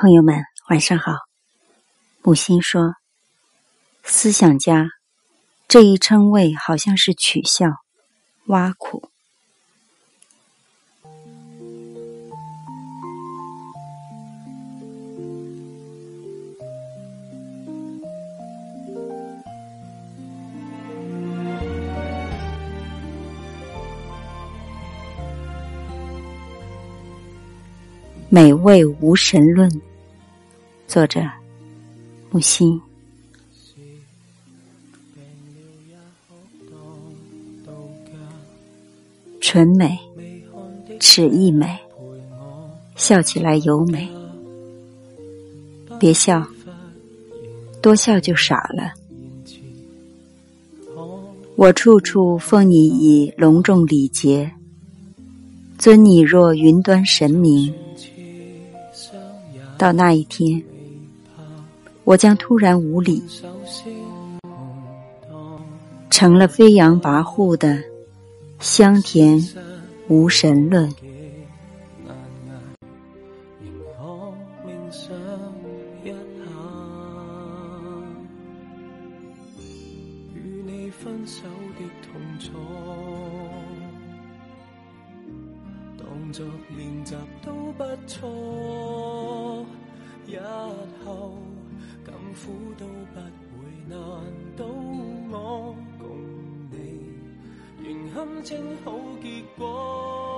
[0.00, 1.10] 朋友们，晚上好。
[2.22, 2.94] 木心说
[4.04, 4.86] ：“思想家
[5.66, 7.66] 这一称谓好像是取笑、
[8.46, 9.10] 挖苦。”
[28.30, 29.82] 美味无神论，
[30.88, 31.20] 作者
[32.30, 32.80] 木心。
[39.38, 39.98] 纯美，
[40.98, 41.78] 齿亦美，
[42.96, 44.08] 笑起来尤美。
[46.00, 46.42] 别笑，
[47.82, 48.90] 多笑就傻了。
[51.56, 54.50] 我处处奉你以隆重礼节，
[55.76, 57.74] 尊你若云端神明。
[59.76, 60.60] 到那一天，
[62.08, 63.22] 我将突然无礼，
[66.08, 67.78] 成了飞扬跋扈的
[68.60, 69.38] 香甜
[70.08, 70.90] 无神论。
[85.98, 87.14] 当作练习
[87.44, 89.66] 都不错，
[90.26, 90.38] 日
[91.04, 91.34] 后
[92.44, 93.98] 苦都不会难
[94.56, 94.64] 倒
[95.30, 96.16] 我，共
[96.70, 96.76] 你，
[97.82, 100.37] 仍堪称好结果。